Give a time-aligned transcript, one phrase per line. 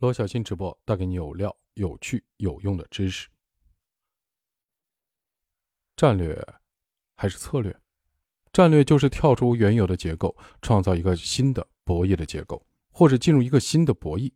[0.00, 3.28] 罗小新直播带给你有料、有趣、有用的知识。
[5.94, 6.42] 战略
[7.14, 7.78] 还是策略？
[8.50, 14.32] 战略就是跳出原有的结构，创造一个新的博弈的结构，或者进入一个新的博弈。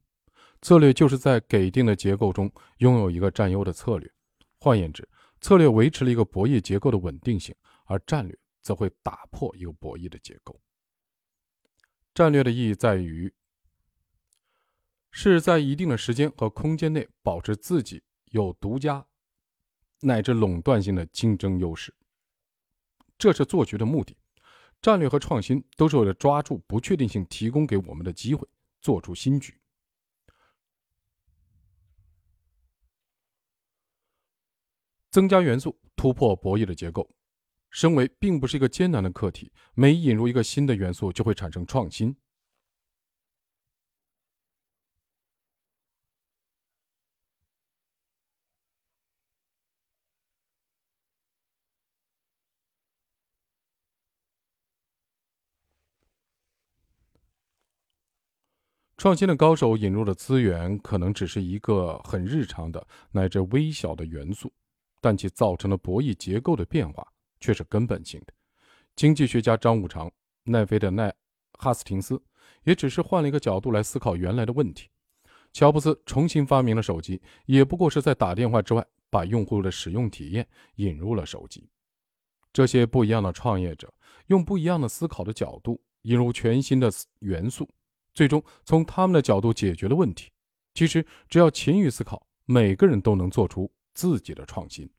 [0.61, 4.13] 策略就是在给定的结构中拥有一个占优的策略。
[4.59, 5.09] 换言之，
[5.41, 7.55] 策略维持了一个博弈结构的稳定性，
[7.87, 10.61] 而战略则会打破一个博弈的结构。
[12.13, 13.33] 战略的意义在于，
[15.17, 19.07] 是在一定的时间和空间内保持自己有独家
[20.01, 21.95] 乃至垄断性的竞争优势。
[23.17, 24.17] 这是做局的目的。
[24.83, 28.47] 战略和创新都是为了抓住不确定性提供给我们的机会，
[28.81, 29.57] 做出新局。
[35.13, 37.09] 增加元素，突破博弈的结构。
[37.71, 42.17] 升维并不是一个艰难的课题，每引入一个新的元素，就会产生创新。
[59.05, 64.51] 创新的高手引入的资源，可能只是一个很日常的乃至微小的元素。
[64.99, 67.07] 但其造成的博弈结构的变化
[67.39, 68.33] 却是根本性的。
[68.97, 70.11] 经济学家张五常、
[70.45, 71.15] 奈飞的奈
[71.59, 72.19] 哈斯廷斯
[72.63, 74.89] 也只是换了一个角度来思考原来的问题。
[75.53, 81.69] 乔布斯重新发明了手机，也不过是在打电话之外，把用户的使用体验引入了手机。
[82.55, 83.93] 这些不一样的创业者
[84.29, 87.69] 用不一样的思考的角度引入全新的元素，
[88.15, 90.31] 最终从他们的角度解决了问题。
[90.73, 93.71] 其实，只要勤于思考，每个人都能做出。
[93.97, 94.91] 自己的创新，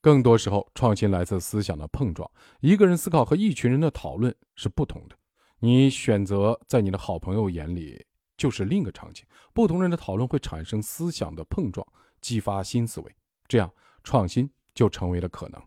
[0.00, 2.30] 更多时候，创新来自思想的碰撞。
[2.60, 5.16] 一个人思考和一群人的讨论是不同的。
[5.58, 9.26] 你选择在你的好朋友眼里就是另一个场景。
[9.52, 11.84] 不同人的讨论会产生思想的碰撞，
[12.20, 13.16] 激发新思维，
[13.48, 13.68] 这样
[14.04, 15.60] 创新就成为了可能。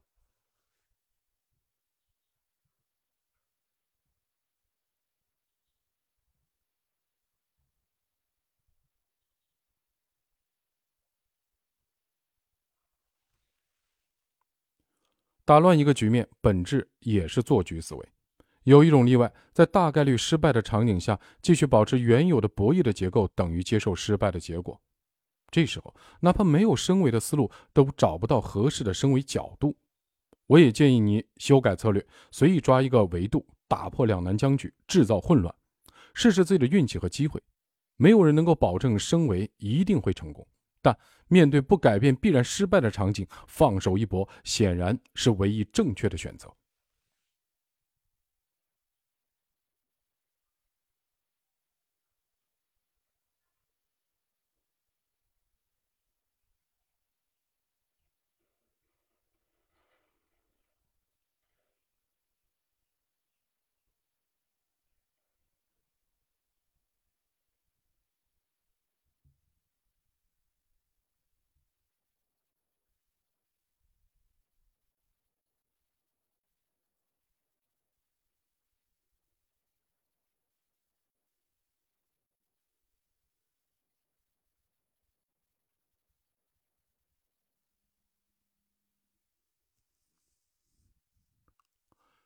[15.46, 18.06] 打乱一个局面，本质也是做局思维。
[18.64, 24.82] 有一种例外，在大概率失败的场景下，继续保持原有的博弈的结构，等于接受失败的结果。
[25.52, 29.78] 这时候，哪怕没有升维的思路，都找不到合适的升维角度。
[30.48, 35.54] 我也建议你修改策略，随意抓一个维度，打破两难僵局，制造混乱，
[36.16, 37.40] 试试自己的运气和机会。
[37.98, 40.46] 没有人能够保证升维一定会成功。
[40.82, 46.54] 但面对不改变必然失败的场景，放手一搏显然是唯一正确的选择。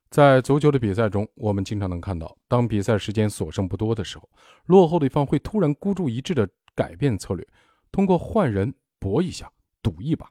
[0.09, 4.27] 在足球的比赛中，我们经常能看到，当比赛时间所剩不多的时候，
[4.65, 7.47] 落后的一方会突然孤注一掷的改变策略，
[7.91, 9.51] 通过换人搏一下、
[9.83, 10.27] 赌一把，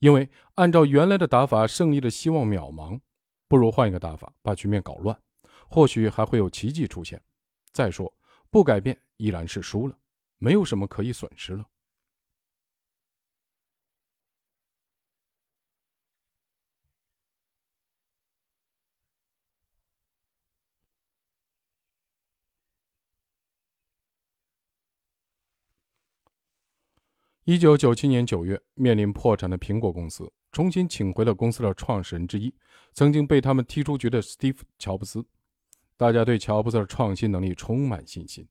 [0.00, 2.98] 因为按照原来的打法，胜利的希望渺茫，
[3.46, 5.16] 不如换一个打法，把局面搞乱，
[5.68, 7.22] 或许还会有奇迹出现。
[7.72, 8.12] 再说，
[8.50, 9.96] 不改变依然是输了，
[10.38, 11.64] 没有什么可以损失了。
[27.50, 32.54] 一九九七年九月，面临破产的苹果公司重新请回了公司的创始人之一，
[32.92, 35.26] 曾经被他们踢出局的史蒂夫·乔布斯。
[35.96, 38.46] 大家对乔布斯的创新能力充满信心，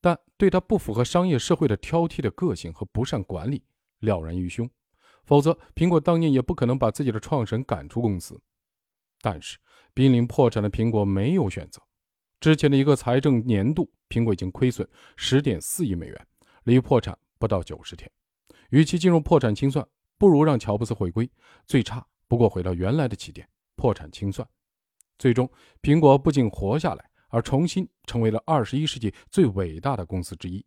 [0.00, 3.62] 但对他不符合商业社会的挑剔的个性和不善管理
[4.00, 4.66] 了然于胸。
[5.24, 8.40] 否则，苹果当年也不可能把自己的创始人赶出公司。
[9.20, 9.58] 但是，
[9.92, 11.82] 濒临破产的苹果没有选择。
[12.40, 16.26] 之前的一个财政年度，苹果已经亏损十点四亿美元，
[16.64, 17.18] 离破产。
[17.42, 18.08] 不到九十天。
[18.70, 19.84] 与其进入破产清算
[20.16, 21.28] 不如让乔布斯回归
[21.66, 24.48] 最差不过回到原来的起点破产清算。
[25.18, 25.50] 最终
[25.82, 30.64] 苹果不仅活下来而重新成为了二十一世纪最伟大的公司之一。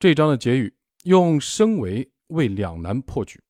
[0.00, 0.74] 这章的结语
[1.04, 3.40] 用升维为两难破局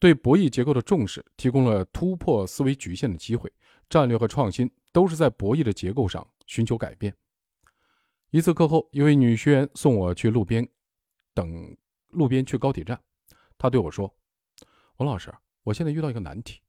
[0.00, 3.52] 对博弈结构的重视提供了突破思维局限的机会
[3.88, 7.14] 战略和创新都是在博弈的结构上寻求改变。
[8.30, 10.68] 一次课后，一位女学员送我去路边
[11.32, 11.74] 等
[12.08, 13.00] 路边去高铁站，
[13.56, 14.14] 她对我说
[14.98, 15.32] ：“王老师，
[15.62, 16.60] 我现在遇到一个难题。”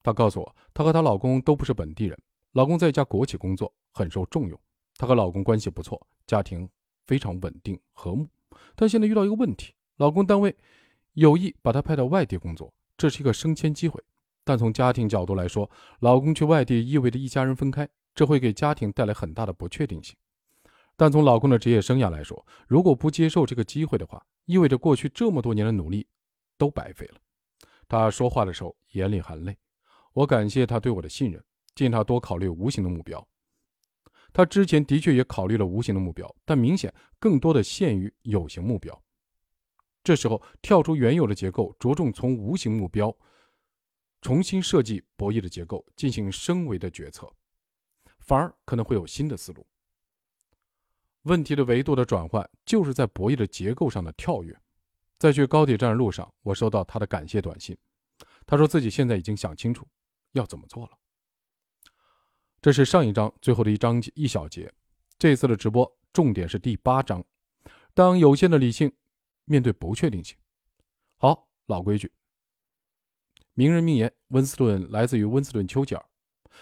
[0.00, 2.16] 她告诉我，她和她老公都不是本地人，
[2.52, 4.56] 老公在一家国企工作，很受重用，
[4.96, 6.70] 她和老公关系不错，家庭
[7.04, 8.28] 非常稳定和睦。
[8.76, 10.56] 但现在遇到一个问题，老公单位
[11.14, 14.00] 有意把她派到外地工作，这是一个升迁机会。
[14.44, 15.68] 但从家庭角度来说，
[15.98, 20.14] 老公去外地意味着一家人分开，这会给家庭带来很大的不确定性。
[20.98, 26.04] 但从老公的职业生涯来说，如果不接受这个机会的话，意味着过去这么多年的努力
[26.56, 27.20] 都白费了。
[27.86, 29.56] 他说话的时候眼里含泪。
[30.12, 31.40] 我感谢他对我的信任，
[31.76, 33.24] 建议他多考虑无形的目标。
[34.32, 39.00] 他之前的确也考虑了无形的目标，但明显更多的限于有形目标。
[40.02, 43.16] 这时候跳出原有的结构，着重从无形目标。
[44.20, 47.32] 重新设计博弈的结构，进行升维的决策，
[48.18, 49.64] 反而可能会有新的思路。
[51.22, 54.58] 问题的维度的转换，就是在博弈的结构上的跳跃。
[55.18, 57.76] 在去高铁站的路上，我收到他的感谢短信，
[58.46, 59.86] 他说自己现在已经想清楚
[60.32, 60.92] 要怎么做了。
[62.62, 64.72] 这是上一章最后的一章一小节，
[65.18, 67.24] 这次的直播重点是第八章。
[67.94, 68.92] 当有限的理性
[69.44, 70.36] 面对不确定性，
[71.16, 72.12] 好，老规矩。
[73.54, 76.06] 名人名言，温斯顿来自于温斯顿·丘吉尔。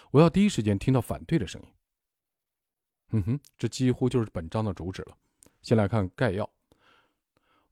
[0.09, 1.69] 我要第一时间听到反对的声音。
[3.09, 5.17] 哼哼，这几乎就是本章的主旨了。
[5.61, 6.49] 先来看概要。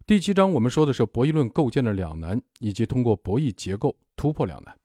[0.05, 4.77] 第七章我们说的是博弈论构建的两难，以及通过博弈结构突破两难。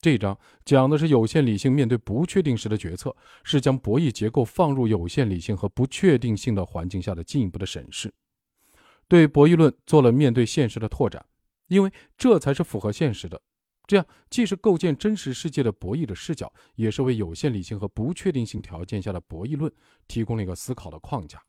[0.00, 8.12] 这一章讲的是有限理性面对不确定时的决策，是将博弈结构放入有限理性和不确定性的环境下的进一步的审视，
[9.08, 11.24] 对博弈论做了面对现实的拓展，
[11.68, 13.40] 因为这才是符合现实的。
[13.86, 19.72] 这样既是构建真实世界的博弈的视角，也是为有限理性和不确定性条件下的博弈论
[20.08, 21.42] 提供了一个思考的框架。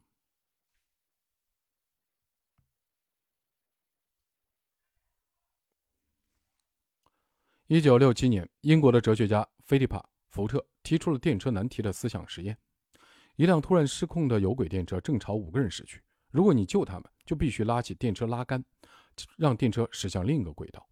[7.69, 9.97] 一九六七年，英国的哲学家菲利帕·
[10.29, 12.57] 福特提出了电车难题的思想实验：
[13.35, 16.01] 一辆突然失控的有轨电车正朝五个人驶去，
[16.31, 18.63] 如果你救他们，就必须拉起电车拉杆，
[19.35, 20.87] 让电车驶向另一个轨道。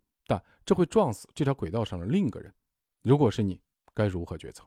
[0.66, 2.52] 这会撞死这条轨道上的另一个人。
[3.04, 3.62] 如果是你，
[3.94, 4.64] 该如何决策？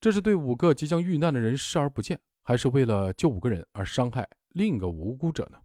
[0.00, 5.58] 这是对五个即将遇难的人视而不见，还是为了救五个人而伤害另一个无辜者呢？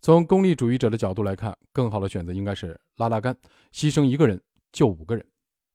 [0.00, 3.36] 从功利主义者的角度来看，更好的选择应该是拉拉杆，
[3.70, 4.40] 牺牲一个人
[4.72, 5.24] 救五个人。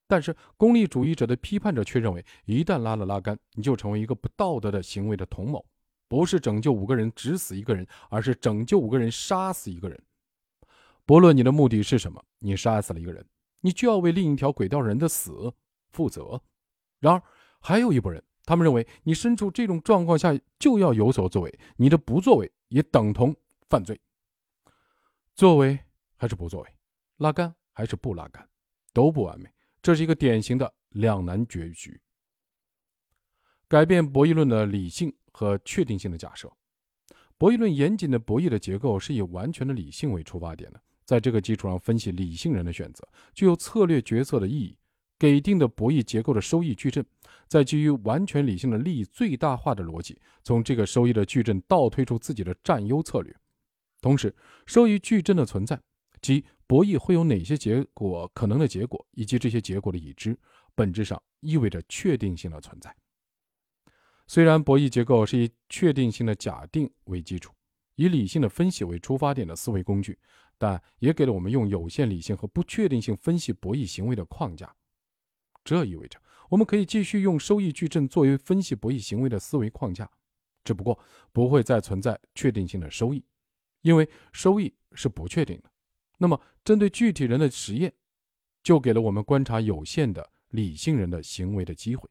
[0.07, 5.63] 但是功利主义者的批判者却认为，一旦拉了拉杆，你就成为一个不道德的行为的同谋，
[6.07, 10.03] 不是拯救五个人只死一个人，而是拯救五个人杀死一个人。
[11.05, 13.23] 不论你的目的是什么，你杀死了一个人，
[13.61, 15.53] 你就要为另一条轨道人的死
[15.91, 16.41] 负责。
[16.99, 17.21] 然而，
[17.59, 23.35] 还有一拨人，他们认为你身处这种状况下就要有所作为，你的不作为也等同
[23.69, 23.99] 犯罪。
[25.35, 25.77] 作为
[26.15, 26.69] 还是不作为，
[27.17, 28.47] 拉杆还是不拉杆，
[28.91, 29.47] 都不完美。
[29.83, 32.01] 这是一个典型的两难决局。
[33.67, 36.51] 改变博弈论的理性和确定性的假设。
[37.37, 40.81] 博弈论严谨的博弈的结构是以完全的理性为出发点的。
[41.05, 44.75] 在这个基础上分析理性人的选择，具有策略决策的意义。
[45.17, 47.03] 给定的博弈结构的收益矩阵，
[47.47, 53.33] 再基于完全理性的利益最大化的逻辑，从这个收益的矩阵倒推出自己的占优策略。
[54.01, 54.35] 同时，
[54.65, 55.79] 收益矩阵的存在，
[56.19, 60.37] 即博弈会有哪些结果可能的结果，以及这些结果的已知，
[60.75, 62.93] 本质上意味着确定性的存在。
[64.27, 67.53] 虽然博弈结构是以确定性的假定为基础，
[67.95, 70.19] 以理性的分析为出发点的思维工具。
[70.57, 74.75] 但也给了我们用有限理性和不确定性分析博弈行为的框架。
[75.63, 80.09] 这意味着我们可以继续用收益矩阵作为分析博弈行为的思维框架，
[80.63, 80.97] 只不过
[81.31, 83.23] 不会再存在确定性的收益，
[83.81, 85.71] 因为收益是不确定的。
[86.17, 87.93] 那么，针对具体人的实验，
[88.63, 92.09] 就给了我们观察有限的理性人的行为的机会。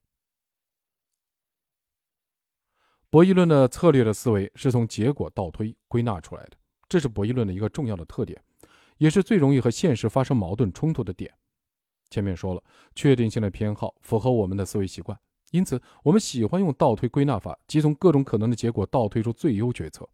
[3.09, 6.57] 博弈论的策略的思维是从结果倒推归纳出来的。
[6.89, 8.41] 这是博弈论的一个重要的特点，
[8.99, 11.33] 也是最容易和现实发生矛盾冲突的点。
[12.11, 12.63] 前面说了，
[12.95, 15.19] 确定性的偏好符合我们的思维习惯，
[15.51, 20.09] 因此我们喜欢用倒推归纳法，即从各种可能的结果倒推出最优决策。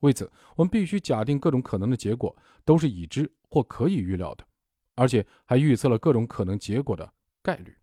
[0.00, 4.44] 为此，我们必须假定各种可能的结果都是已知或可以预料的，
[4.94, 7.76] 而且还预测了各种可能结果的概率。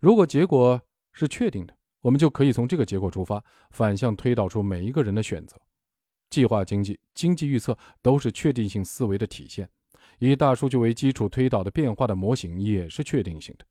[0.00, 0.80] 如果结果
[1.12, 5.60] 是确定的，我们就可以从这个结果出发，反向推导出每一个人的选择。
[6.30, 9.68] 计划经济、经济预测都是确定性思维的体现。
[10.18, 13.66] 以大数据为基础推导的变化的模型也是确定性的。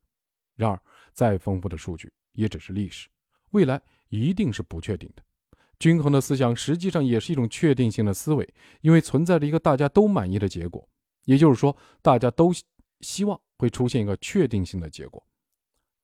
[0.54, 0.80] 然而，
[1.12, 3.08] 再丰富的数据也只是历史，
[3.50, 5.22] 未来一定是不确定的。
[5.78, 8.48] 均衡的思想实际上也是一种确定性的思维，
[8.80, 10.88] 因为存在着一个大家都满意的结果，
[11.24, 12.50] 也就是说，大家都
[13.00, 15.26] 希望会出现一个确定性的结果。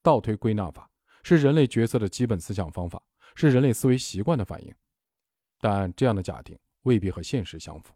[0.02, 0.90] 倒推归纳法
[1.22, 3.00] 是人类决策的基本思想方法，
[3.34, 4.74] 是人类思维习惯的反应。
[5.62, 7.94] 但这样的假定未必和现实相符。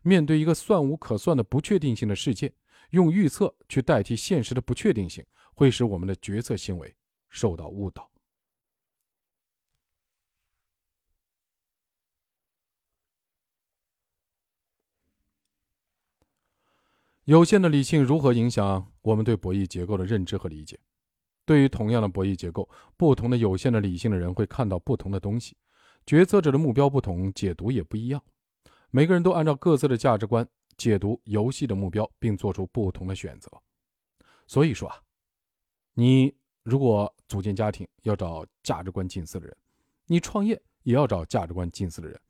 [0.00, 2.50] 面对一个算无可算的不确定性的世界，
[2.90, 5.22] 用预测去代替现实的不确定性，
[5.54, 6.96] 会使我们的决策行为
[7.28, 8.10] 受到误导。
[17.24, 20.78] 有限的理性如何影响我们对博弈结构的认知和理解？
[21.44, 25.54] 对于同样的博弈结构，不同的有限的理性的人会看到不同的东西。
[26.06, 28.22] 决策者的目标不同，解读也不一样。
[28.90, 30.46] 每个人都按照各自的价值观
[30.76, 33.50] 解读游戏的目标，并做出不同的选择。
[34.46, 35.00] 所以说啊，
[35.94, 39.56] 你如果组建家庭要找价值观近似的人，
[40.06, 42.20] 你创业也要找价值观近似的人。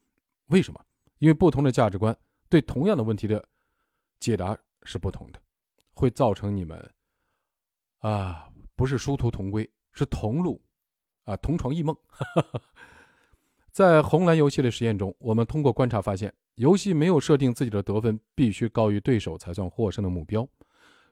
[0.46, 0.80] 为什么？
[1.18, 2.16] 因为不同的价值观
[2.48, 3.44] 对同样的问题的
[4.20, 5.40] 解答是不同的，
[5.94, 6.94] 会造成你们
[7.98, 10.62] 啊，不是殊途同归，是同路
[11.24, 11.96] 啊，同床异梦。
[13.74, 20.48] 在红蓝游戏的实验中，我们通过观察发现，游戏没有设定自己的得分必须高于对手才算获胜的目标，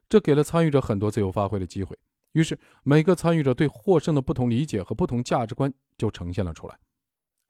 [0.08, 1.98] 这给了参与者很多自由发挥的机会。
[2.34, 6.78] 于是，每个参与者对获胜的不同理解和不同价值观就呈现了出来。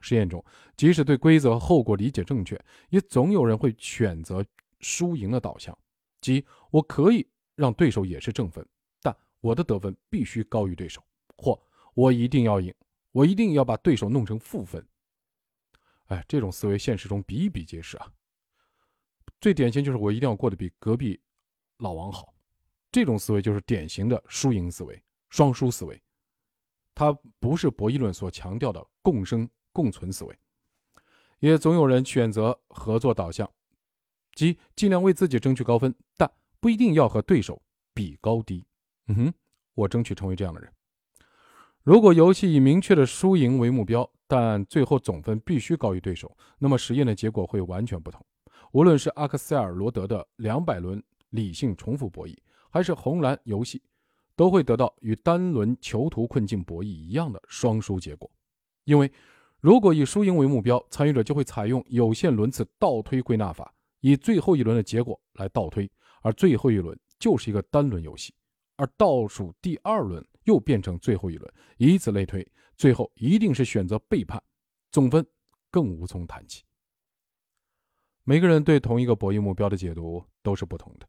[0.00, 0.42] 实验中，
[0.78, 4.42] 即使对规则和后果理解正确，也总有人会选择
[4.81, 5.76] 输赢的导向，
[6.23, 8.66] 即我可以让对手也是正分，
[9.02, 11.02] 但我的得分必须高于对手，
[11.37, 11.61] 或
[11.92, 12.73] 我一定要赢，
[13.12, 14.83] 我一定要把对手弄成负分。
[16.12, 18.07] 哎，这种思维现实中比比皆是啊。
[19.40, 21.19] 最典型就是我一定要过得比隔壁
[21.78, 22.35] 老王好，
[22.90, 26.00] 这种思维就是典型的输赢思维、双输思维。
[26.95, 30.38] 它不是博弈论所强调的共生共存思维。
[31.38, 33.50] 也总有人选择合作导向，
[34.35, 37.61] 即尽量为自己争取高分，但不一定要和对手
[37.95, 38.66] 比高低。
[39.07, 39.35] 嗯哼，
[39.75, 40.71] 我争取成为这样的人。
[41.83, 48.25] 如果游戏以明确的输赢为目标，但最后总分必须高于对手，那么实验的结果会完全不同。
[48.73, 52.35] 无论是阿克塞尔罗德的两百轮理性重复博弈，
[52.71, 53.83] 还是红蓝游戏，
[54.35, 58.31] 都会得到与单轮囚徒困境博弈一样的双输结果。
[58.85, 59.12] 因为
[59.61, 63.71] 如果以输赢为目标，参与者就会采用有限轮次倒推归纳法，
[64.01, 65.87] 以最后一轮的结果来倒推，
[66.23, 68.33] 而最后一轮就是一个单轮游戏，
[68.77, 70.27] 而倒数第二轮。
[70.45, 72.45] 又变成最后一轮，以此类推，
[72.76, 74.43] 最后一定是选择背叛，
[74.91, 75.26] 总分
[75.71, 76.64] 更无从谈起。
[78.25, 81.09] 每个人对同一个博弈目标的解读都是不同的，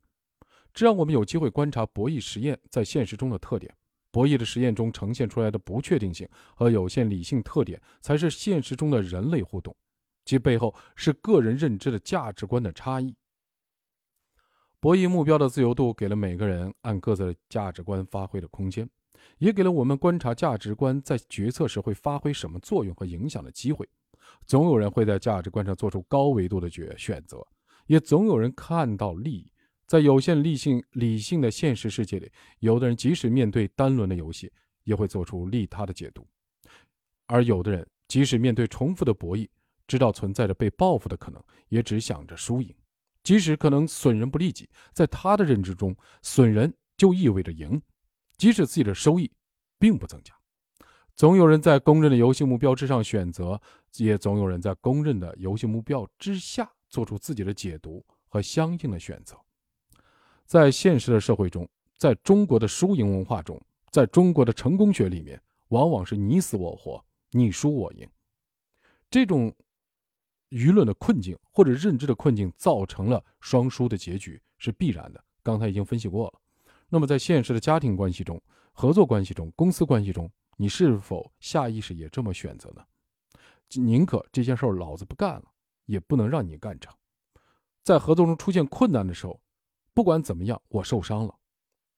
[0.73, 3.75] 这让我们有机会观察博弈实验在现实中的特点。
[4.11, 9.75] 博弈的实验中呈现出来的不确定性和有限理性特点，才是现实中的人类互动，
[10.25, 13.15] 其背后是个人认知的价值观的差异。
[14.79, 18.87] 博弈目标的自由度给了每个人按各自的价值观发挥的空间。
[19.37, 23.87] 也给了我们观察价值观在决策时会发挥什么作用和影响的机会。
[24.45, 27.45] 总有人会在价值观上做出高维度的决选择，
[27.87, 29.49] 也总有人看到利益。
[29.85, 34.51] 在有限理性理性的现实世界里，有的人即使面对单轮的游戏，
[34.85, 36.23] 也会做出利他的解读；
[37.27, 39.47] 而有的人即使面对重复的博弈，
[39.87, 42.73] 知道存在着被报复的可能，也只想着输赢。
[43.23, 47.79] 即使可能损人不利己，在他的认知中，损人就意味着赢。
[48.37, 49.31] 即使自己的收益
[49.77, 50.33] 并不增加，
[51.15, 53.61] 总有人在公认的游戏目标之上选择，
[53.97, 59.37] 也总有人在公认的游戏目标之下做出自己的解读和相应的选择。
[60.45, 63.61] 在现实的社会中，在中国的输赢文化中，
[63.91, 68.09] 在中国的成功学里面，往往是你死我活，你输我赢。
[69.09, 69.55] 这种
[70.49, 75.23] 舆论的困境或者认知的困境，造成了双输的结局是必然的。
[75.41, 76.41] 刚才已经分析过了。
[76.93, 78.39] 那么，在现实的家庭关系中、
[78.71, 82.85] 合作关系中、公司关系中，你是否下意识也这么选择呢？
[83.81, 85.45] 宁可这件事儿老子不干了，
[85.87, 86.93] 也不能让你干成。
[87.81, 89.41] 在合作中出现困难的时候，
[89.95, 91.35] 不管怎么样，我受伤了，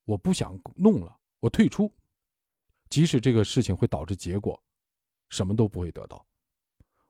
[0.06, 1.92] 我不想弄了，我退出。
[2.90, 4.58] 即使这个事情会导致结果
[5.28, 6.26] 什么都不会得到，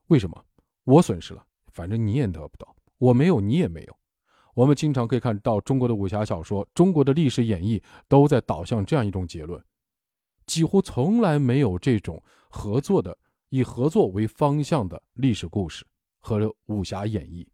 [0.08, 0.44] 为什么？
[0.82, 3.96] 我损失了，反正你也得不到，我没有，你也没有。
[4.56, 9.62] 我们经常可以看到中国的武侠小说、中国的历史演绎都在导向这样一种结论：
[10.46, 13.14] 几乎从来没有这种合作的、
[13.50, 15.86] 以合作为方向的历史故事
[16.20, 17.46] 和武侠演义，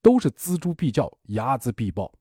[0.00, 2.14] 都是锱铢必较，睚眦必报。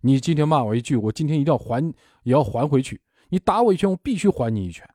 [0.00, 1.84] 你今天骂我一句，我今天一定要还，
[2.22, 3.02] 也要还回去。
[3.30, 4.88] 你打我一拳，我必须还你一拳。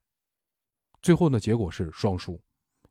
[1.01, 2.41] 最后呢，结果是双输，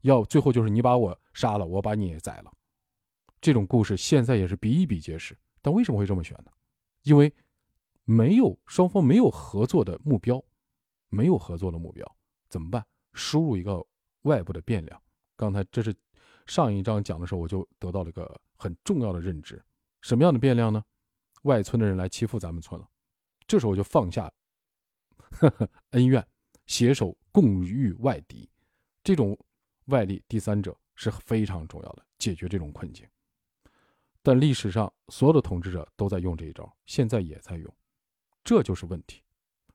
[0.02, 2.52] 要最后就是你把我杀了，我把你也宰了。
[3.40, 5.34] 这种故事现在也是比比皆是。
[5.62, 6.50] 但为什么会这么选呢？
[7.02, 7.33] 因为
[8.05, 10.43] 没有双方没有合作的目标，
[11.09, 12.17] 没有合作的目标
[12.49, 12.85] 怎么办？
[13.12, 13.85] 输入一个
[14.23, 15.02] 外部的变量。
[15.37, 15.95] 刚才这是
[16.47, 19.62] 上一章讲的时候，我就得到了一个很重要的认知：
[20.00, 20.85] 什么样的变量呢？
[21.43, 22.87] 外村的人来欺负咱们村了，
[23.47, 24.31] 这时候我就放下
[25.93, 26.26] 恩怨，
[26.67, 28.50] 携手共御外敌。
[29.02, 29.38] 这种
[29.87, 33.07] 外力第三者是非常重要的，解决这种困境。
[34.22, 37.74] 但历史上所有的统治者都在用这一招，现在也在用，
[38.44, 39.22] 这就是问题。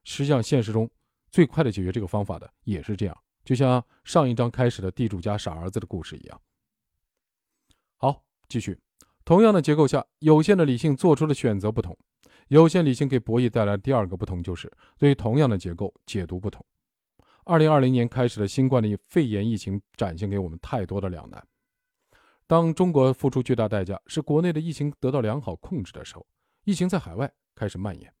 [0.04, 0.88] 实际上，现实中
[1.30, 6.40] 最快的解决这个方法的也是这样，就像上一章开始的地主家傻儿子的故事一样。
[7.96, 8.78] 好，继续。
[9.24, 11.96] 同样的结构下，有限的理性做出的选择不同。
[12.46, 16.64] 有限理性给博弈带来第二个不同就是，对同样的结构解读不同。
[17.42, 21.44] 二零二零年开始的新冠的肺炎疫情展现给我们太多的两难。
[22.48, 26.24] 当中国付出巨大代价，使国内的疫情得到良好控制的时候，
[26.62, 28.12] 疫情在海外开始蔓延。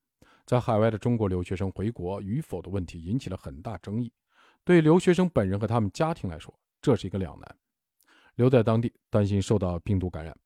[0.44, 4.12] 在海外的中国留学生回国与否的问题引起了很大争议。
[4.64, 7.56] 对留学生本人和他们家庭来说，这是一个两难：
[8.34, 10.36] 留在当地担心受到病毒感染。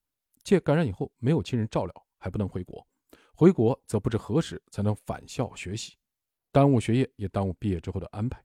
[0.43, 2.85] 借感染以后没有亲人照料，还不能回国；
[3.33, 5.95] 回国则不知何时才能返校学习，
[6.51, 8.43] 耽误学业也耽误毕业之后的安排。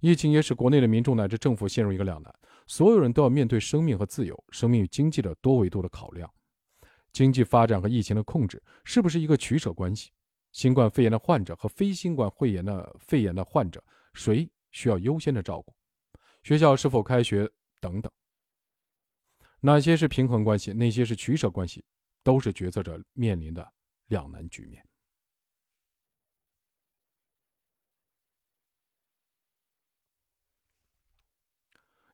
[0.00, 2.34] 疫情也使国内的民众乃至政府陷入一个两难：
[2.66, 6.30] 所有人都要面对生命和自由、生命与经济的多维度的考量。
[7.12, 10.10] 经济发展和疫情的控制是不是一个取舍关系？
[10.50, 13.82] 新冠肺炎的患者和非新冠肺炎的肺炎的患者，
[14.14, 15.74] 谁需要优先的照顾？
[16.42, 17.48] 学校是否开学？
[17.80, 18.10] 等等。
[19.60, 21.84] 哪些是平衡关系，哪些是取舍关系，
[22.22, 23.66] 都是决策者面临的
[24.08, 24.84] 两难局面。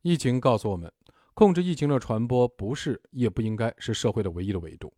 [0.09, 0.91] 疫情告诉我们，
[1.35, 4.91] 控制疫情的传播不是也不应该是社会的唯一的维度，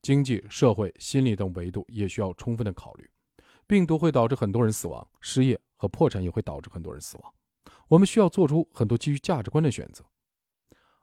[0.00, 3.10] 经济社会、心理等维度也需要充分的考虑。
[3.66, 7.34] 病毒会导致很多人死亡，失业和破产也会导致很多人死亡。
[7.88, 10.04] 我们需要做出很多基于价值观的选择。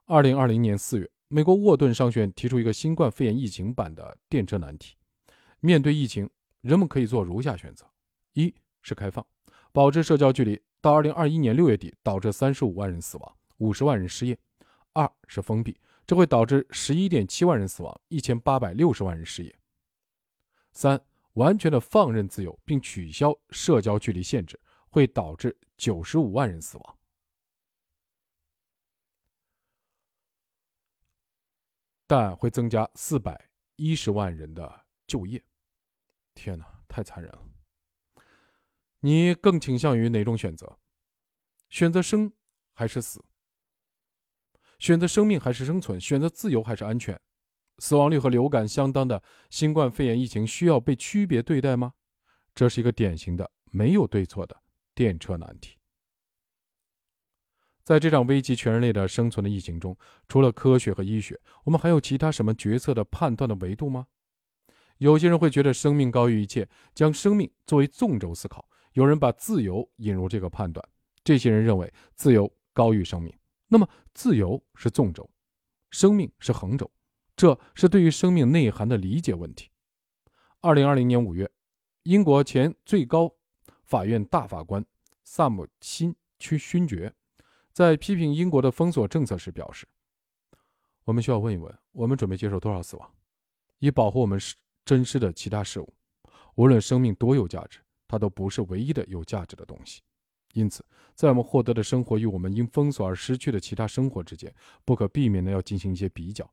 [0.06, 4.96] 二零二零年四月，美国沃顿商学院提出一个新冠肺炎疫情版的电车难题。
[5.60, 6.30] 面对疫情，
[6.62, 7.86] 人们可以做如下选择：
[8.32, 9.28] 一是开放，
[9.74, 14.36] 保持社交距离，到二零二一年六月底导致三十五万人死亡，五十万人失业；
[14.94, 19.52] 二是封闭，这会导致十一点七万人死亡，一千八百六十万人失业；
[20.74, 24.60] 三完全的放任自由，并取消社交距离限制，
[24.92, 26.98] 会导致九十五万人死亡。
[32.06, 35.44] 但会增加四百一十万人的就业。
[36.36, 37.45] 天哪，太残忍了！
[39.06, 40.80] 你更倾向于哪种选择？
[41.70, 42.34] 选择生
[42.74, 43.24] 还是死？
[44.80, 46.02] 选择生命还是生存？
[46.02, 47.22] 选择自由还是安全？
[47.78, 51.94] 死亡率和流感相当的新冠肺炎疫情需要被区别对待吗？
[52.56, 54.60] 这是一个典型的没有对错的
[54.96, 55.78] 电车难题。
[57.84, 59.96] 在这场危及全人类的生存的疫情中，
[60.28, 64.08] 除了科学和医学，我们还有其他什么决策的判断的维度吗？
[64.98, 70.84] 有些人会觉得生命高于一切，将生命作为纵轴思考；有人把自由引入这个判断。
[71.22, 73.34] 这些人认为自由高于生命。
[73.68, 75.30] 那么，自由是纵轴，
[75.92, 76.90] 生命是横轴，
[77.36, 79.70] 这是对于生命内涵的理解问题。
[80.62, 81.50] 二零二零年五月，
[82.04, 83.30] 英国前最高
[83.84, 84.86] 法院大法官
[85.24, 87.14] 萨姆辛去勋爵。
[87.74, 89.86] 在批评英国的封锁政策时表示
[91.04, 93.12] ：“我们需要问一问，我们准备接受多少死亡，
[93.80, 94.40] 以保护我们
[94.86, 95.94] 珍视的其他事物。
[96.56, 100.02] 无论生命多有价值，它都不是唯一的有价值的东西。
[100.54, 104.54] 因此，在我们获得的生活与我们因封锁而失去的其他生活之间，
[104.86, 106.50] 不可避免的要进行一些比较。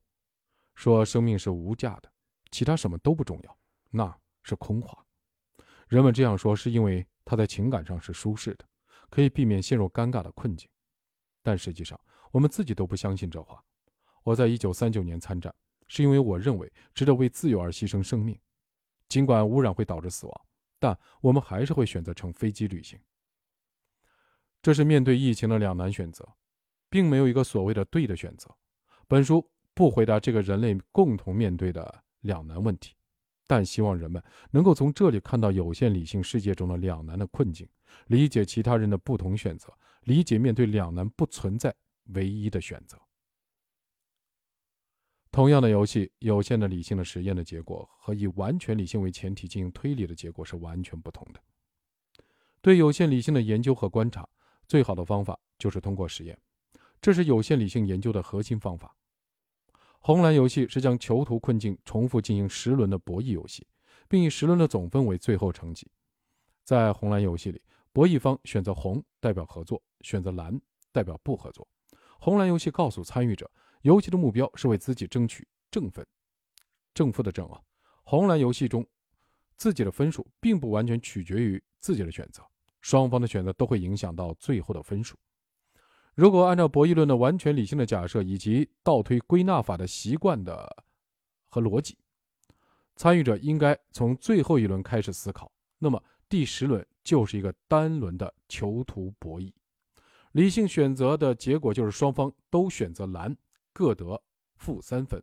[0.74, 2.10] 说生命是无价的，
[2.50, 3.58] 其他什么都不重要，
[3.90, 5.06] 那是空话。
[5.86, 8.64] 人们这样说是因为他在情感上是舒适的，
[9.08, 10.68] 可以避免陷入尴尬的困境。”
[11.44, 13.62] 但实际上，我们自己都不相信这话。
[14.24, 15.54] 我在一九三九年参战，
[15.86, 18.36] 是因为我认为值得为自由而牺牲生命。
[19.08, 20.46] 尽管污染会导致死亡，
[20.82, 22.98] 但我们还是会选择乘飞机旅行。
[24.60, 26.28] 这是面对疫情的两难选择，
[26.90, 28.50] 并没有一个所谓的对的选择。
[29.06, 32.96] 本书不回答这个人类共同面对的两难问题，
[33.46, 37.68] 但希望人们能够从这里看到有限理性世界中的两难的困境，
[38.08, 39.72] 理解其他人的不同选择。
[40.02, 41.72] 理解，面对两难不存在
[42.14, 43.00] 唯一的选择。
[45.32, 51.40] 同样的游戏，有限的理性的实验的结果和以完全理性为前提进行推理的结果是完全不同的。
[52.60, 54.28] 对有限理性的研究和观察，
[54.68, 56.38] 最好的方法就是通过实验，
[57.00, 58.94] 这是有限理性研究的核心方法。
[60.00, 63.66] 红蓝游戏是将囚徒困境重复进行十轮的博弈游戏，
[64.08, 65.90] 并以十轮的总分为最后成绩。
[66.62, 70.60] 在红蓝游戏里，博弈方选择红代表合作，选择蓝
[70.92, 71.66] 代表不合作。
[72.24, 73.50] 红蓝游戏告诉参与者。
[73.80, 76.06] 游戏的目标是为自己争取正分，
[76.94, 77.60] 正负的正啊。
[78.04, 78.86] 红蓝游戏中，
[79.56, 82.44] 自己的分数并不完全取决于自己的选择，
[82.80, 85.16] 双方的选择都会影响到最后的分数。
[86.14, 90.84] 如果按照博弈论的完全理性的假设以及倒推归纳法的习惯的
[91.48, 91.98] 和逻辑，
[92.94, 99.52] 参与者应该从最后一轮开始思考，那么第十轮就是一个单轮的囚徒博弈。
[100.32, 103.34] 理性选择的结果就是双方都选择蓝。
[103.74, 104.22] 各得
[104.56, 105.18] 负三分，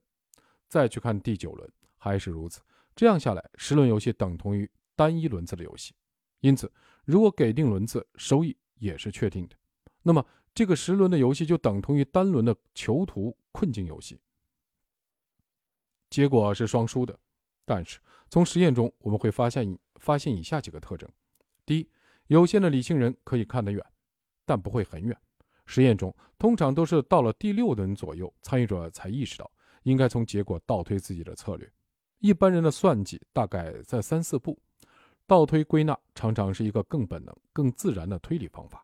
[0.67, 2.62] 再去看第九轮还是如此。
[2.95, 5.93] 这样下来，十轮游戏等同于单一轮次的游戏。
[6.39, 6.72] 因此，
[7.06, 9.56] 如果给定轮次，收益也是确定的。
[10.02, 14.19] 那么，这个十轮的游戏就等同于单轮的囚徒困境游戏，
[16.10, 17.19] 结果是双输的。
[17.65, 18.00] 但是，
[18.32, 21.08] 从实验中我们会发现发现以下几个特征：
[21.67, 21.88] 第一，
[22.26, 23.86] 有限的理性人可以看得远，
[24.49, 25.15] 但不会很远。
[25.67, 29.49] 实验中通常都是到了第六轮左右，参与者才意识到
[29.83, 31.71] 应该从结果倒推自己的策略。
[32.17, 34.59] 一般人的算计大概在三四步，
[35.27, 38.83] 倒推归纳常常是一个更本能、更自然的推理方法。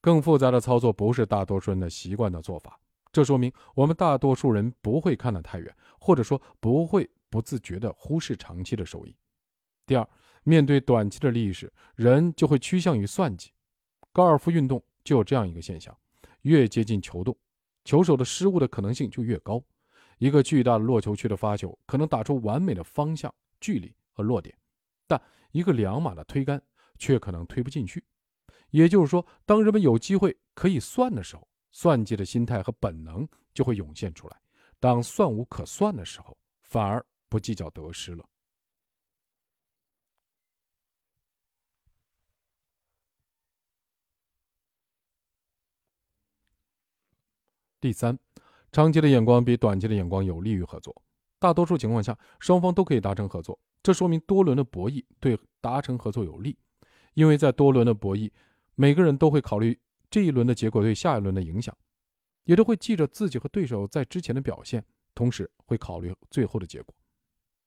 [0.00, 2.76] 更复杂的操作不是大多数人的习惯的做法，
[3.12, 9.14] 这说明我们大多数人不会看得太远，或者说不会不自觉地忽视长期的收益。
[9.86, 10.08] 第二，
[10.42, 13.52] 面对短期的利益时，人就会趋向于算计。
[14.16, 14.82] 高尔夫运动。
[15.04, 15.94] 就有这样一个现象：
[16.40, 17.36] 越接近球洞，
[17.84, 19.62] 球手的失误的可能性就越高。
[20.16, 24.56] 一个巨大的落球区的发球可能打出完美的方向、距离和落点，
[25.06, 25.20] 但
[25.52, 26.60] 一个两码的推杆
[26.98, 28.02] 却可能推不进去。
[28.70, 34.36] 也就是说，当人们有机会可以算的时候，算计的心态和本能就会涌现出来；
[34.80, 38.24] 当算无可算的时候，反而不计较得失了。
[47.80, 48.18] 第三，
[48.72, 50.94] 长期的眼光比短期的眼光有利于合作。
[51.38, 56.56] 大多数情况下，双方都可以达成合作，这说明多轮的博弈对达成合作有利。
[57.14, 58.30] 因为在多轮的博弈，
[58.74, 59.78] 每个人都会考虑
[60.10, 61.76] 这一轮的结果对下一轮的影响，
[62.44, 64.84] 也都会记着自己和对手在之前的表现，
[65.14, 66.94] 同时会考虑最后的结果。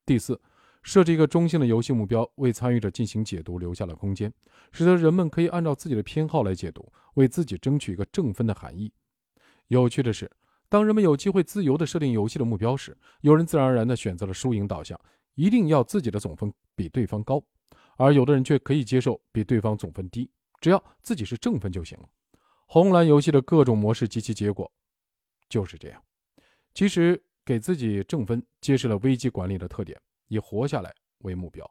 [0.05, 0.39] 第四，
[0.81, 4.33] 设置一个中性的游戏目标，为参与者进行解读留下了空间，
[4.71, 8.91] 使得人们可以按照自己的偏好来解读，为自己争取一个正分的含义。
[9.69, 10.29] 有趣的是，
[10.67, 14.99] 当人们有机会自由地设定游戏的目标时，有人自然而然地选择了输赢导向，
[15.35, 17.39] 一定要自己的总分比对方高；
[17.95, 20.29] 而有的人却可以接受比对方总分低，
[20.59, 22.09] 只要自己是正分就行了。
[22.65, 24.71] 红蓝游戏的各种模式及其结果
[25.47, 26.03] 就是这样。
[26.73, 31.69] 其实，给自己正分揭示了危机管理的特点：以活下来为目标，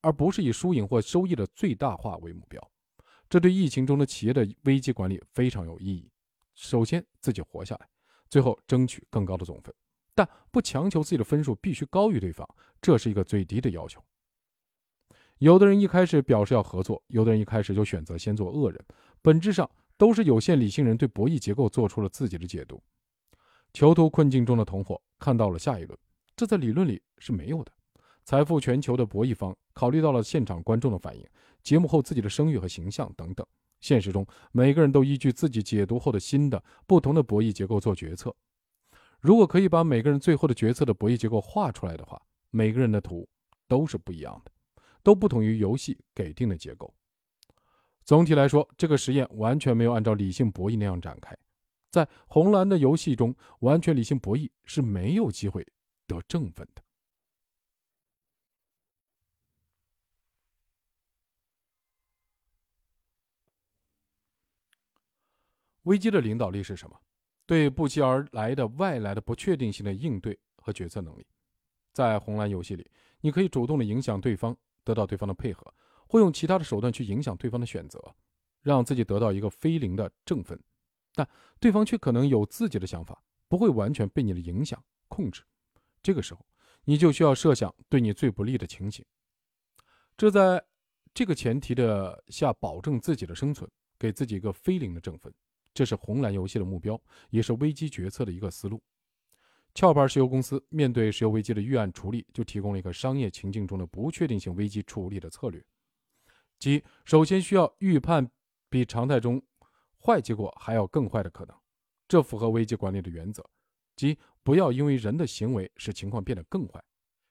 [0.00, 2.70] 而不是以输赢或收益的最大化为目标。
[3.28, 6.08] 这对疫情中的企业的危机管理非常有意义。
[6.54, 7.88] 首先自己活下来，
[8.28, 9.74] 最后争取更高的总分，
[10.14, 12.48] 但不强求自己的分数必须高于对方，
[12.80, 14.02] 这是一个最低的要求。
[15.38, 18.84] 有的人一开始表示要合作，有的人一开始就选择先做恶人，
[19.20, 22.82] 本质上都是有限理性人对博弈结构做出了自己的解读。
[23.72, 25.98] 囚徒困境中的同伙看到了下一轮，
[26.36, 27.72] 这在理论里是没有的。
[28.24, 31.26] 财富全球的博弈方考虑到了现场观众的反应、
[31.62, 33.44] 节目后自己的声誉和形象等等。
[33.82, 38.34] 现实中，每个人都依据自己解读后的新的、不同的博弈结构做决策。
[39.20, 43.28] 如果可以把每个人最后的决策的博弈结构画出来的话，每个人的图
[43.68, 44.52] 都是不一样的，
[45.02, 46.94] 都不同于游戏给定的结构。
[48.04, 51.36] 总体来说，这个实验完全没有按照理性博弈那样展开。
[51.90, 55.66] 在红蓝的游戏中，完全理性博弈是没有机会
[56.06, 56.81] 得正分的。
[65.82, 66.96] 危机的领导力是什么？
[67.44, 71.26] 对不期而来的外来的不确定性的应对和决策能力。
[71.92, 72.90] 在红蓝游戏里，
[73.20, 75.74] 你可以主动的影响对方，得到对方的配合，
[76.06, 78.00] 或用其他的手段去影响对方的选择，
[78.62, 80.58] 让自己得到一个非零的正分。
[81.14, 81.28] 但
[81.60, 85.42] 对方却可能有自己的想法，不会完全被你的影响控制。
[86.02, 86.46] 这个时候，
[86.84, 89.04] 你就需要设想对你最不利的情形。
[90.16, 90.64] 这在
[91.12, 95.30] 这个前提的下，保证自己的生存，给自己一个非零的正分。
[95.74, 98.82] 这是红蓝游戏的目标，也是危机决策的一个思路。
[99.74, 105.64] 壳牌石油公司面对石油危机的预案处理，就提供了一个商业情境中的不确定性危机处理的策略，
[106.58, 108.30] 即首先需要预判
[108.68, 109.42] 比常态中
[109.98, 111.56] 坏结果还要更坏的可能，
[112.06, 113.42] 这符合危机管理的原则，
[113.96, 116.82] 即不要因为人的行为使情况变得更坏，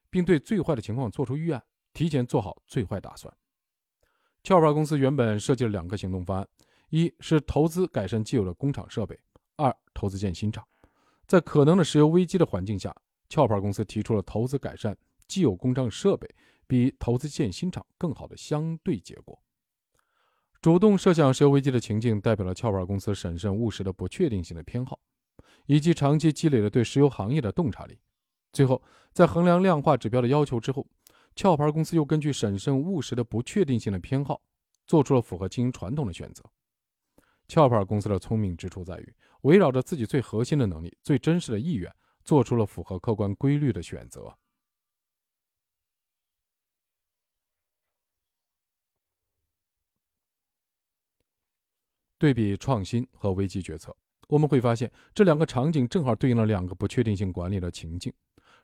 [0.10, 3.32] 并对最坏的情况做出预案，提前做好最坏打算。
[4.43, 6.47] 壳牌公司原本设计了两个行动方案：
[6.91, 9.15] 一是投资改善既有的工厂设备；
[9.56, 10.65] 二投资建新厂。
[11.25, 12.93] 在可能的石油危机的环境下，
[13.34, 16.30] 壳牌公司提出了投资改善既有工厂设备
[16.67, 19.41] 比投资建新厂更好的相对结果。
[20.62, 24.99] 主动设想石油危机的情境，代表了壳牌公司审慎务实的不确定性的偏好，
[25.65, 27.97] 以及长期积累的对石油行业的洞察力。
[28.51, 30.86] 最后，在衡量量化指标的要求之后，
[31.36, 34.41] 壳牌公司又根据审慎务实的不确定性的偏好，
[34.86, 36.43] 做出了符合经营传统的选择。
[37.54, 44.34] 壳牌公司的聪明之处在于，围绕着自己最核心的能力、最真实的意愿，做出了符合客观规律的选择。
[52.18, 53.96] 对比创新和危机决策，
[54.30, 58.14] 我们会发现这两个场景正好对应了两个不确定性管理的情境：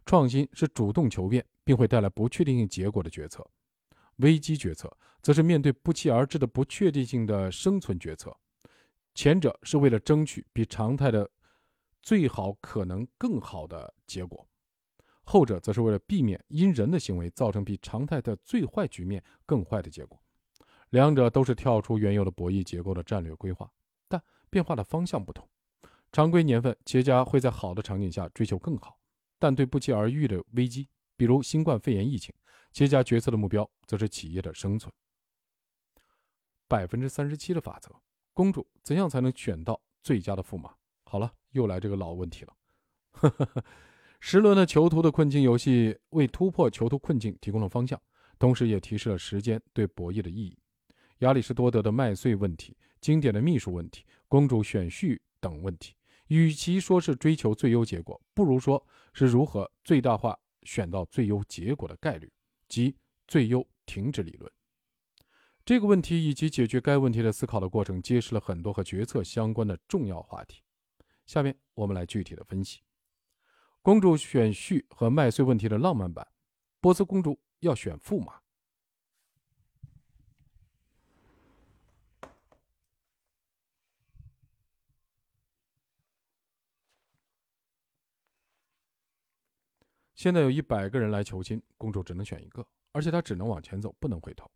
[0.05, 3.45] 创新是主动求变并会带来不确定性结果的决策，
[4.17, 8.33] 危机决策则是面对不期而至的不确定性的生存决策。
[9.17, 11.27] 前者是为了争取比常态的
[12.03, 14.47] 最好可能更好的结果，
[15.23, 20.21] 后者则是为了避免因人的行为造成比常态的最坏局面更坏的结果。
[20.91, 23.67] 两者都是跳出原有的博弈结构的战略规划，
[24.07, 25.49] 但变化的方向不同。
[26.11, 28.99] 常规年份，企业家会在好的场景下追求更好，
[29.39, 32.31] 但对不期而遇的危机，比如新冠肺炎疫情，
[32.71, 34.93] 企业家决策的目标则是企业的生存。
[36.67, 37.89] 百分之三十七的法则。
[38.37, 40.71] 公主怎样才能选到最佳的驸马？
[41.05, 42.53] 好了，又来这个老问题了。
[44.21, 47.99] 十轮的囚徒的困境游戏为突破囚徒困境提供了方向，
[48.37, 50.55] 同时也提示了时间对博弈的意义。
[51.21, 55.95] 亚里士多德的麦穗问题、经典的秘书问题、公主选婿等问题，
[56.27, 62.31] 与其说是追求最优结果，不如说是如何最大化选到最优结果的概率，
[62.67, 62.95] 即
[63.25, 64.51] 最优停止理论。
[65.67, 70.63] 这个问题以及解决该问题的思考的过程，揭示了很多和决策相关的重要话题。
[71.25, 72.79] 下面我们来具体的分析：
[73.81, 76.25] 公主选婿和麦穗问题的浪漫版。
[76.79, 78.39] 波斯公主要选驸马。
[90.15, 94.49] 现在有一百个人来求亲，公主只能选一个，而且她只能往前走，不能回头。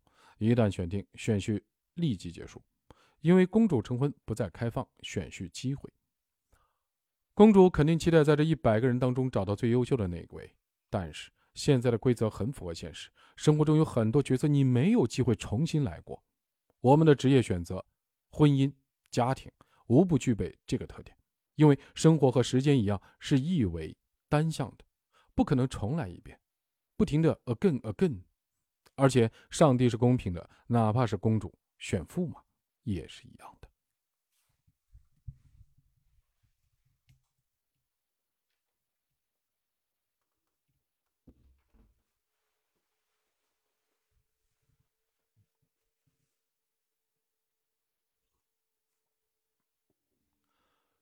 [0.44, 1.60] 一旦选定，选婿
[1.94, 2.62] 立即结束，
[3.20, 5.90] 因为公主成婚不再开放选婿机会。
[7.34, 10.54] 公主肯定期待在这一百个人当中找到最优秀的那一位，
[10.90, 16.22] 但是现在的规则很符合现实，生活中有很多角色你没有机会重新来过。
[16.80, 17.84] 我们的职业选择、
[18.28, 18.72] 婚姻、
[19.10, 19.50] 家庭
[19.86, 21.16] 无不具备这个特点，
[21.54, 23.96] 因为生活和时间一样是一维
[24.28, 24.84] 单向的，
[25.34, 26.38] 不可能重来一遍，
[26.96, 28.22] 不停的 again again。
[28.94, 32.42] 而且，上帝是公平的，哪怕是公主选驸马，
[32.82, 33.68] 也是一样的。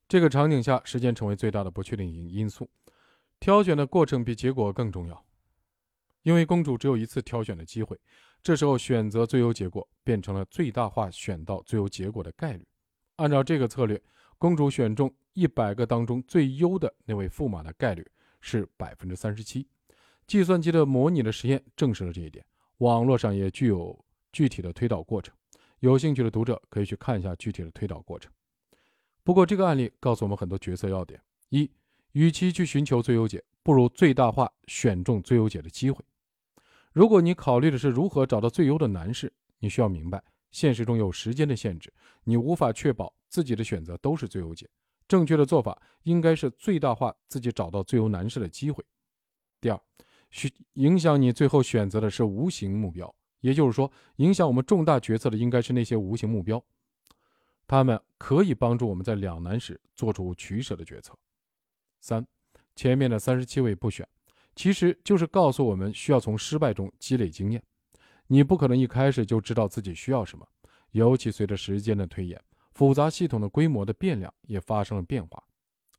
[0.07, 2.69] 这个场景下，时间成为最大的不确定因因素，
[3.39, 5.25] 挑选的过程比结果更重要。
[6.23, 7.99] 因为公主只有一次挑选的机会，
[8.43, 12.65] 这时候选择最优结果变成了最大化选到最优结果的概率。
[13.17, 14.01] 按照这个策略，
[14.37, 18.05] 公主选中一百个当中最优的那位驸马的概率
[18.39, 19.67] 是百分之三十七。
[20.27, 22.45] 计算机的模拟的实验证实了这一点，
[22.77, 25.35] 网络上也具有具体的推导过程。
[25.79, 28.31] 有兴趣的读者可以去看一下具体的推导过程。
[29.23, 31.69] 不过，这个案例告诉我们很多决策要点：一，
[32.13, 36.03] 与其去寻求最优解，不如最大化选中最优解的机会。
[36.91, 44.69] 如果你考虑的是如何找到最优的男士，你需要明白，现实中有时间的限制，你无法确保自己的选择都是最优解。
[45.07, 48.83] 正确的做法应该是最大化自己找到最优男士的机会。
[49.59, 49.79] 第二，
[50.29, 56.61] 需影响你最后选择的是无形目标，也就是说，影响我们重大决策的应该是那些无形目标，
[57.67, 61.17] 他们可以帮助我们在两难时做出取舍的决策。
[62.01, 62.25] 三，
[62.75, 64.07] 前面的三十七位不选。
[64.55, 67.63] 其实就是告诉我们，需要从失败中积累经验。
[68.27, 70.47] 你不可能一开始就知道自己需要什么，
[70.91, 75.43] 尤其随着时间的推演，复杂系统的规模的变量也发生了变化，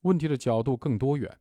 [0.02, 1.38] 问题的角度更多元。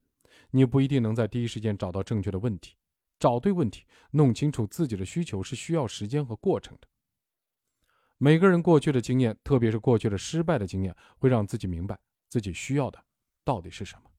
[0.52, 2.76] 你不一定能在第一时间找到正确的问题。
[3.19, 6.88] 找对问题，弄清楚自己的需求是需要时间和过程的。
[8.17, 11.97] 每个人过去的经验，特别是过去的失败的经验，会让自己明白
[12.28, 13.02] 自己需要的
[13.45, 14.11] 到底是什么。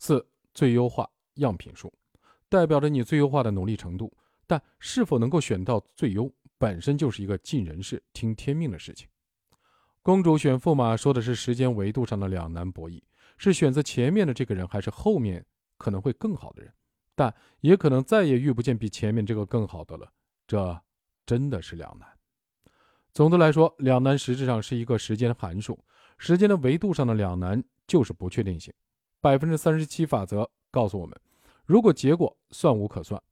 [0.00, 1.92] 四、最优化样品数，
[2.48, 4.10] 代表着你最优化的努力程度，
[4.46, 9.06] 但是否能够选到最优，本身就是一个尽人事、听天命的事情。
[10.00, 13.02] 公主选驸马说的是时间维度上的两难博弈，
[13.36, 15.44] 是选择前面的这个人，还是后面
[15.76, 16.72] 可能会更好的人？
[17.14, 20.10] 但也可能再也遇不见比前面这个更好的了。
[20.46, 20.82] 这
[21.26, 22.08] 真的是两难。
[23.12, 25.78] 总的来说，两难实质上是一个时间函数，
[26.16, 28.72] 时间的维度上的两难就是不确定性。
[29.20, 31.20] 百分之三十七法则告诉我们，
[31.66, 33.22] 如果结果算无可算，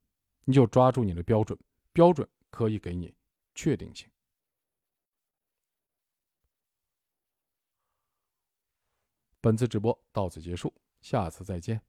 [0.45, 1.57] 你就抓住你的标准，
[1.91, 3.13] 标准可以给你
[3.55, 4.09] 确定性。
[9.41, 11.81] 本次直播到此结束，下次再见。